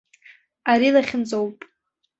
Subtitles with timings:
[0.71, 1.57] Ари лахьынҵоуп.